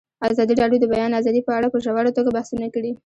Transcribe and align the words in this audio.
ازادي 0.31 0.53
راډیو 0.61 0.79
د 0.81 0.83
د 0.87 0.91
بیان 0.93 1.11
آزادي 1.19 1.41
په 1.47 1.51
اړه 1.57 1.67
په 1.71 1.77
ژوره 1.85 2.11
توګه 2.17 2.31
بحثونه 2.35 2.67
کړي. 2.75 2.91